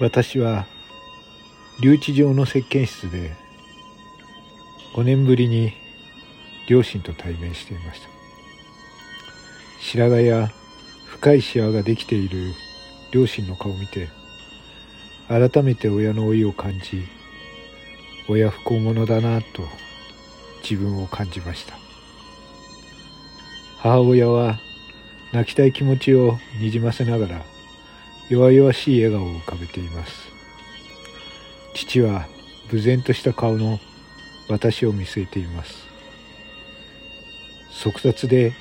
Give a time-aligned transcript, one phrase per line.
[0.00, 0.66] 私は
[1.82, 3.36] 留置場の石鹸室で
[4.94, 5.74] 5年ぶりに
[6.66, 8.08] 両親と対面していました。
[9.80, 10.50] 白髪や
[11.06, 12.54] 深いシワができている
[13.12, 14.08] 両親の顔を見て
[15.28, 17.02] 改めて親の老いを感じ
[18.28, 19.64] 親不孝者だなと
[20.62, 21.74] 自分を感じました。
[23.78, 24.58] 母親は
[25.32, 27.49] 泣きたい気持ちをにじませながら
[28.30, 30.12] 弱々しい笑顔を浮かべています。
[31.74, 32.26] 父は
[32.72, 33.78] 無然とした顔の
[34.48, 35.86] 私を見据えています。
[37.70, 38.52] 即殺で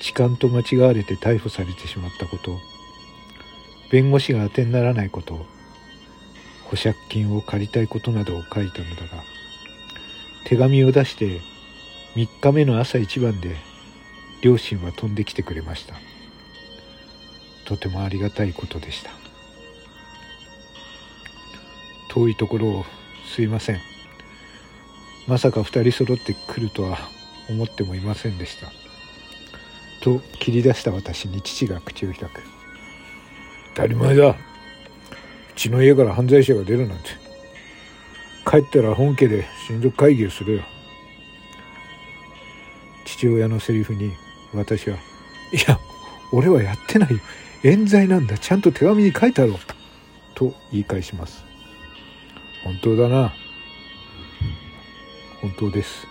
[0.00, 2.58] 痴漢と間違われて逮捕されてしまったこと。
[3.90, 5.46] 弁護士が当てにならないこと。
[6.64, 9.22] 保釈金を借りたいことなどを書いたのだが
[10.44, 11.40] 手紙を出して
[12.16, 13.56] 3日目の朝一番で
[14.42, 15.94] 両親は飛んできてくれました。
[17.66, 19.10] とてもありがたいことでした。
[22.08, 22.84] 遠いところを
[23.34, 23.80] すいません。
[25.26, 26.96] まさか二人揃ってくるとは
[27.50, 28.68] 思ってもいませんでした。
[30.00, 32.42] と切り出した私に父が口を開く。
[33.74, 34.28] 当たり前だ。
[34.28, 34.36] う
[35.56, 37.10] ちの家から犯罪者が出るなんて。
[38.48, 40.62] 帰ったら本家で親族会議をするよ。
[43.04, 44.12] 父親のセリフに
[44.54, 44.96] 私は
[45.52, 45.80] 「いや
[46.32, 47.18] 俺はやってないよ。
[47.66, 48.38] 冤罪なんだ。
[48.38, 49.56] ちゃんと手紙に書いてあろう」
[50.36, 51.44] と言い返します。
[52.62, 53.34] 本当だな。
[55.40, 56.06] 本当です。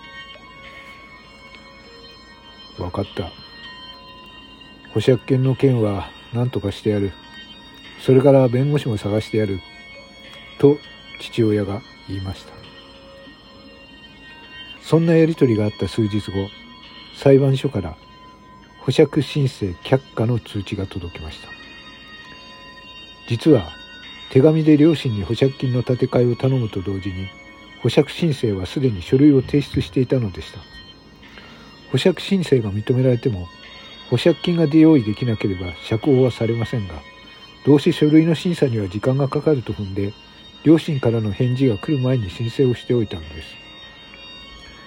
[2.77, 3.31] 分かった。
[4.93, 7.13] 保釈金の件は何とかしてやる。
[8.01, 9.61] それから弁護士も探してやる。
[10.57, 10.77] と
[11.21, 12.51] 父親が言いました。
[14.81, 16.49] そんなやり取りがあった数日後
[17.15, 17.95] 裁判所から
[18.85, 21.49] 保釈申請却下の通知が届きました。
[23.27, 23.71] 実は
[24.29, 27.27] 手紙で両親に保釈金の立て替えを頼むと同時に
[27.81, 30.59] 保釈申請はすでに書類を提出していたのでした。
[31.91, 33.47] 保釈申請が認められても
[34.11, 36.93] 保釈金が出用意できなければ釈放はされませんが
[37.65, 40.13] どうせ書類の審査には時間がかかると踏んで
[40.63, 43.41] 両親からの返事が来る前に申請をしておいたので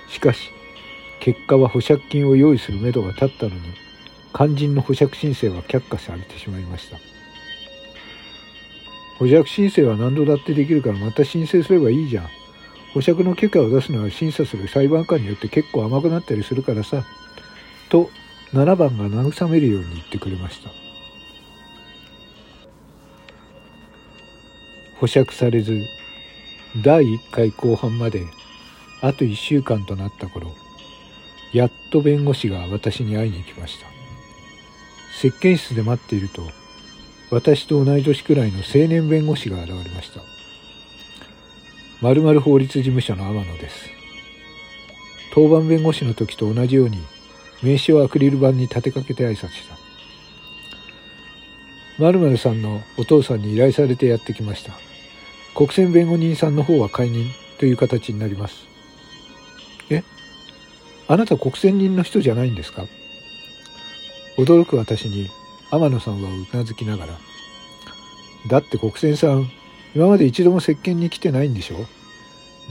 [0.08, 0.14] す。
[0.14, 0.52] しかし
[1.18, 3.87] 結果は保釈金を用意するめどが立ったのに
[4.34, 6.98] 肝心の保釈申請は却下されてしまいました。
[9.18, 12.28] 保釈申請は何度だってできるからまた申請すればいいじゃん。
[12.94, 17.04] 保釈の許可を出すのは審査する裁判官によって結構甘くなったりするからさ。
[17.88, 18.10] と
[18.52, 20.70] 7番が慰めるように言ってくれました。
[25.00, 25.80] 保釈されず
[26.82, 28.24] 第1回公判まで
[29.00, 30.52] あと1週間となった頃
[31.52, 33.97] やっと弁護士が私に会いに来ました。
[35.18, 36.42] 石鹸室で待っていると
[37.30, 40.20] 私と同い年くらいの青年弁護士が現れました。
[42.00, 43.90] 〇〇法律事務所の天野です。
[45.34, 46.98] 当番弁護士の時と同じように
[47.64, 49.76] 名刺をアクリル板に立てかけて挨拶した。
[51.98, 54.72] 〇〇さんのお父さんに依頼されてやってきました。
[55.56, 57.26] 国選弁護人さんの方は解任
[57.58, 58.64] という形になります。
[59.90, 60.04] え？
[61.08, 62.86] あなた国選人の人じゃないんですか？
[64.38, 65.28] 驚く私に
[65.70, 67.12] 天野さんはうなずきながら
[68.48, 69.50] だって国選さん
[69.94, 71.76] 今まで一度も接見に来てないんでしょ？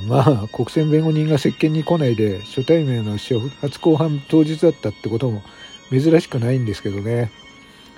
[0.07, 5.44] まあ国選弁護人が接見に来ないで初対面の初公判当日だったってことも
[5.89, 7.31] 珍しくないんですけどね。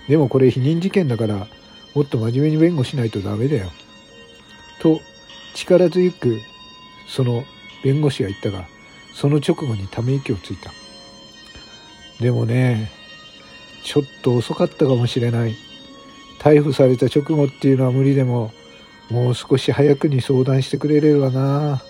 [0.07, 1.47] でもこれ否認事件だから
[1.93, 3.69] もっと真面目に弁護しないとダメだよ。
[4.81, 4.99] と
[5.53, 6.39] 力強く
[7.07, 7.43] その
[7.83, 8.65] 弁護士が言ったが
[9.13, 10.71] その直後にため息をついた。
[12.19, 12.91] でもね
[13.83, 15.55] ちょっと遅かったかもしれない。
[16.39, 18.51] 逮捕された直後っていうのは無理でも
[19.09, 21.81] もう少し早くに相談してくれればな。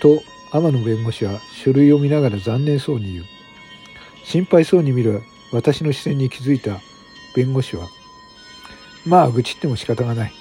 [0.00, 0.22] と
[0.52, 3.24] 天野弁護士は書類を見ながら残念そうに言う。
[4.24, 5.22] 心配そうに見る
[5.52, 6.78] 私の視線に気づいた
[7.34, 7.88] 弁護士は。
[9.06, 10.32] まあ愚痴っても仕方がない。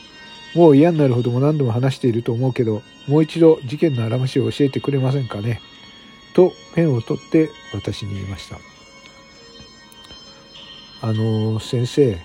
[0.56, 5.62] もう嫌になるほども何度も話していると思うけどもう一度事件のあらましを教えてくれませんかね。
[6.34, 8.75] とペンを取って私に言いました。
[11.02, 12.18] あの先生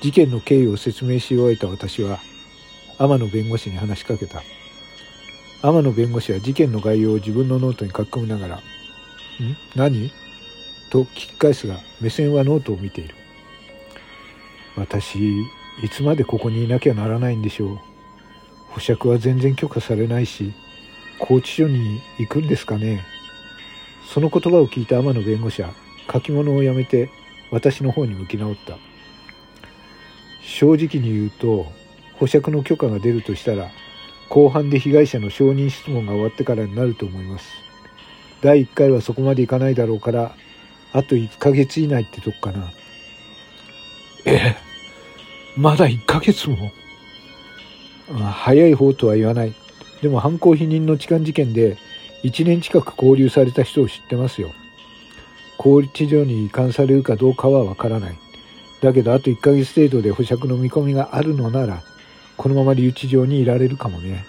[0.00, 2.20] 事件の経緯を説明し終えた私は
[2.98, 4.42] 天野弁護士に話しかけた。
[5.60, 8.60] 天野弁護士は事件の概要を自分のノートに書き込みながら「ん？
[9.74, 10.12] 何?」
[10.90, 13.14] と聞き返すが目線はノートを見ている
[14.76, 17.78] 私いつまでここにいなきゃならないんでしょう。
[18.68, 20.52] 保釈は全然許可されないし
[21.18, 23.02] 拘置所に行くんですかね。
[24.06, 25.72] その言葉を聞いた天野弁護士は
[26.12, 27.10] 書き物をやめて
[27.50, 28.76] 私の方に向き直った。
[30.42, 31.66] 正直に言うと
[32.14, 33.70] 保釈の許可が出るとしたら
[34.28, 37.46] 後半で被害者の証人質問が終わってからになると思います。
[38.40, 40.34] 第1回はそこまでいかないだろうから
[40.92, 42.72] あと1ヶ月以内ってとこかな。
[44.24, 44.56] ええ
[45.56, 46.56] まだ1ヶ月も？
[48.08, 49.54] 早い方とは言わない。
[50.02, 51.76] でも犯行否認の痴漢事件で
[52.22, 54.52] 1年近く勾留された人を知ってますよ。
[55.58, 58.18] 拘置所に移管されるかどうかはわからない。
[58.80, 61.82] だけどあと1ヶ月程度で保釈の見込みがあるのなら
[62.36, 64.24] このまま留置場にいられるかもね。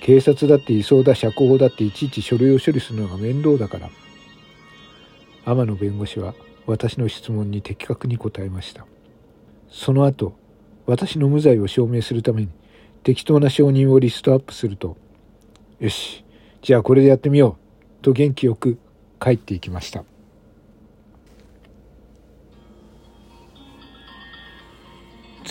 [0.00, 3.88] 警察だって移送だ釈放だっていちいち書類を処理するのが面倒だから。
[5.44, 6.34] 天野弁護士は
[6.66, 8.84] 私の質問に的確に答えました。
[9.70, 10.34] その後
[10.86, 12.48] 私の無罪を証明するために
[13.02, 14.96] 適当な証人をリストアップすると
[15.78, 16.24] よし
[16.62, 17.56] じゃあこれでやってみよ
[18.00, 18.78] うと元気よく
[19.20, 20.04] 帰っていきました。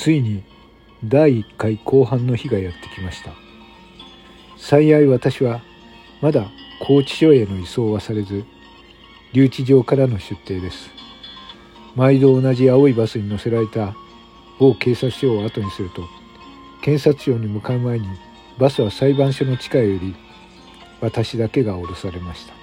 [0.08, 0.42] ついに
[1.04, 3.32] 第1回後半の日がやってきました。
[4.56, 5.60] 幸い私は
[6.22, 6.50] まだ
[6.80, 8.46] 拘置所への移送はされず
[9.34, 10.92] 留置場からの出廷です。
[11.94, 13.98] 毎度同じ青いバスに乗せられた
[14.60, 16.04] 某警察署を後にすると
[16.82, 18.08] 検察庁に向かう前に
[18.58, 20.16] バスは裁判所の地下へ寄り
[21.02, 22.54] 私だけが降ろされました。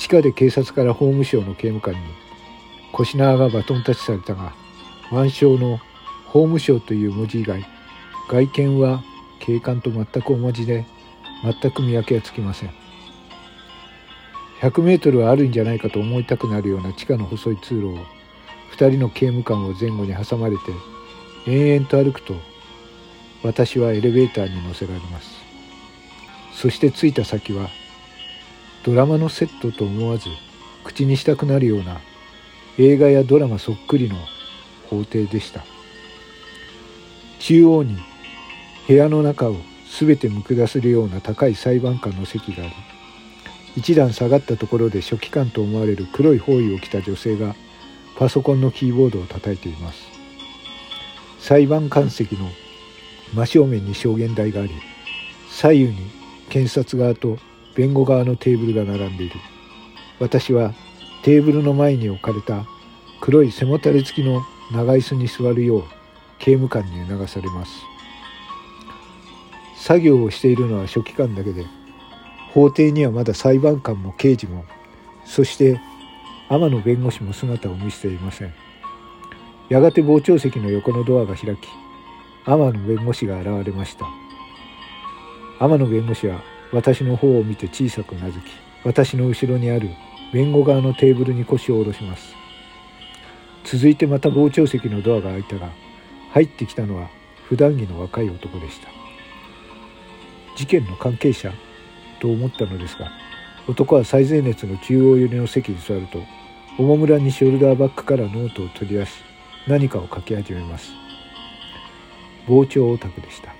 [0.00, 2.00] 地下で警察から法務省の刑務官に
[2.90, 4.52] 腰縄がバトンタッチされたが
[5.12, 5.78] 腕章の
[6.32, 7.62] 法務省という文字以外
[8.30, 9.02] 外見は
[9.38, 10.86] 警官と全く同じで
[11.42, 12.70] 全く見分けはつきません。
[14.60, 17.96] 100メートルはあるんじゃないかと思いたくなるような地下の細い通路を
[18.76, 20.62] 2人の刑務官を前後に挟まれて
[21.46, 22.34] 延々と歩くと
[23.42, 25.28] 私はエレベーターに乗せられます。
[26.54, 27.68] そして着いた先は
[28.84, 30.30] ドラマのセットと思わず
[30.84, 32.00] 口にしたくなるような
[32.78, 34.16] 映画やドラマそっくりの
[34.88, 35.71] 法廷でした。
[37.42, 37.96] 中央に
[38.86, 39.56] 部屋の中を
[39.98, 42.72] 全てむく出せるような高い裁判官の席があり
[43.74, 47.56] 一段下がったところで書記官と思われる黒い包囲を着た女性が
[48.16, 50.04] パソコンのキーボードを叩いています。
[51.40, 52.48] 裁判官席の
[53.34, 54.70] 真正面に証言台があり
[55.50, 55.96] 左右に
[56.48, 57.38] 検察側と
[57.74, 59.34] 弁護側のテーブルが並んでいる。
[60.20, 60.74] 私は
[61.24, 62.66] テーブルの前に置かれた
[63.20, 66.01] 黒い背もたれ付きの長椅子に座るよう
[66.42, 67.72] 刑務官に促されます。
[69.76, 71.64] 作業をしているのは書記官だけで
[72.52, 74.64] 法廷にはまだ裁判官も刑事も
[75.24, 75.80] そして
[76.48, 78.52] 天野弁護士も姿を見せていません。
[79.68, 81.68] やがて傍聴席の横のドアが開き
[82.44, 84.06] 天野弁護士が現れました。
[85.60, 86.42] 天野弁護士は
[86.72, 88.42] 私の方を見て小さくうなずき
[88.84, 89.90] 私の後ろにある
[90.32, 92.34] 弁護側のテーブルに腰を下ろします。
[93.64, 95.70] 続いてまた傍聴席のドアが開いたが
[96.32, 97.08] 入ってきたのは
[97.48, 98.88] 普段着の若い男でした。
[100.56, 101.52] 事件の関係者
[102.20, 103.10] と思ったのですが
[103.68, 106.22] 男は最前列の中央寄りの席に座ると
[106.78, 109.12] おもむろにショルダーバッグからノートを取り出し
[109.66, 110.92] 何かを書き始めます。
[112.46, 113.54] 傍聴オタクでした。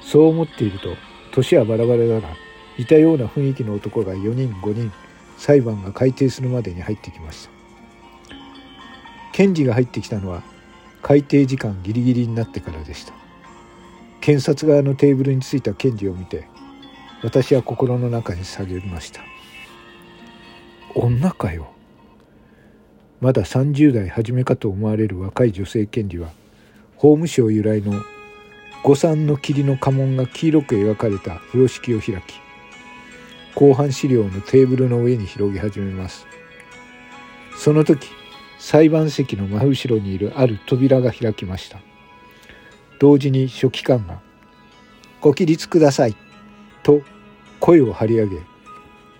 [0.00, 0.96] そう思っていると
[1.32, 2.28] 年はバラバラだが
[2.78, 4.92] 似たような雰囲気の男が4人5人
[5.36, 7.50] 裁判が改定するまでに入ってきました。
[9.32, 10.42] 検事が入ってきたのは
[11.06, 13.14] 改定時間ギリギリになってからでした。
[14.20, 16.48] 検察側のテーブルについた検事を見て
[17.22, 19.20] 私は心の中に下げました。
[20.96, 21.70] 女かよ。
[23.20, 26.30] まだ30代初めかと思われる若い女性検事は
[26.96, 28.02] 法務省由来の
[28.82, 32.40] 五三の霧の家紋が黄色く描かれた風呂敷を開き
[33.54, 36.26] 後半資料のテーブルの上に広げ始めます。
[37.56, 38.08] その時
[38.58, 41.80] 裁判席の真後ろにいるある扉が開きました。
[42.98, 44.20] 同時に書記官が
[45.20, 46.16] 「ご起立ください」
[46.82, 47.02] と
[47.60, 48.38] 声を張り上げ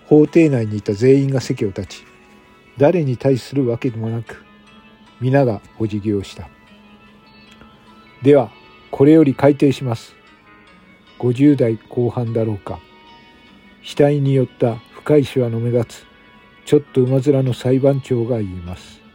[0.05, 2.03] 法廷内にいた全員が席を立ち
[2.77, 4.43] 誰に対するわけでもなく
[5.19, 6.49] 皆がお辞儀をした
[8.23, 8.51] では
[8.89, 10.15] これより改定します。
[11.19, 12.79] 50代後半だろうか。
[13.83, 16.05] 額によった深いシワの目立つ
[16.65, 19.06] ちょっと馬面の裁判長が言います。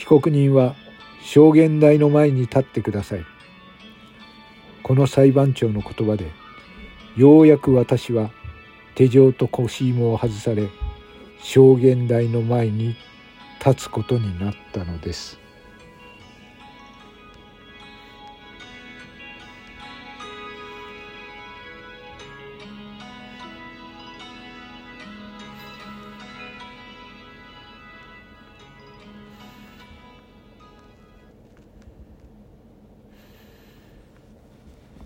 [0.00, 0.76] 被告人は
[1.22, 3.24] 証言台の前に立ってください。
[4.82, 6.30] この裁判長の言葉で
[7.16, 8.30] ようやく私は
[8.94, 10.68] 手錠と腰紐を外され
[11.42, 12.96] 証言台の前に
[13.64, 15.39] 立つことになったのです。